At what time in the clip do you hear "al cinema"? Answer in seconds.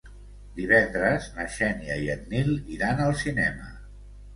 3.09-3.75